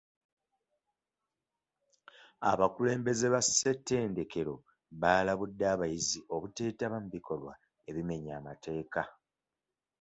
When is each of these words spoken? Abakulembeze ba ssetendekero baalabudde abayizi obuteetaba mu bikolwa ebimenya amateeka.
Abakulembeze 2.51 3.25
ba 3.33 3.41
ssetendekero 3.45 4.53
baalabudde 5.01 5.65
abayizi 5.73 6.19
obuteetaba 6.35 6.97
mu 7.03 7.09
bikolwa 7.15 7.53
ebimenya 7.89 8.31
amateeka. 8.39 9.01